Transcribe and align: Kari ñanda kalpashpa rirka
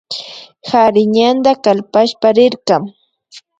Kari 0.67 1.03
ñanda 1.15 1.51
kalpashpa 1.63 2.27
rirka 2.37 2.75